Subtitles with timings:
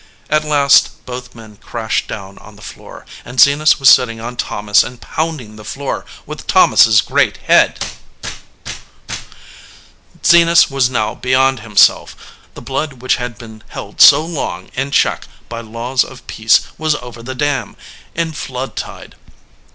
[0.31, 4.83] At last both men crashed down on the floor, and Zenas was sitting on Thomas
[4.83, 7.85] and pounding the floor with Thomas s great head.
[10.25, 12.15] Zenas was now beyond himself.
[12.55, 16.95] The blood which had been held so long in check by laws of peace was
[16.95, 17.75] over the dam,
[18.15, 19.13] in flood tide.